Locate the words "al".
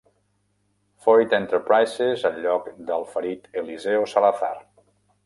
2.31-2.39